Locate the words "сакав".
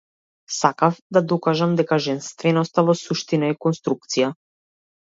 0.59-0.95